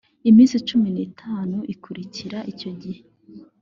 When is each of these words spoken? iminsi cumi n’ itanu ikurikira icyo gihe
iminsi 0.29 0.55
cumi 0.67 0.87
n’ 0.95 0.97
itanu 1.07 1.57
ikurikira 1.73 2.37
icyo 2.51 2.69
gihe 2.81 3.01